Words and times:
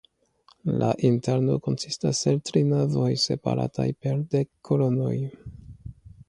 La 0.83 0.87
interno 1.09 1.57
konsistas 1.67 2.21
el 2.31 2.41
tri 2.51 2.63
navoj 2.71 3.11
separataj 3.25 3.87
per 4.07 4.17
dek 4.33 4.51
kolonoj. 4.71 5.13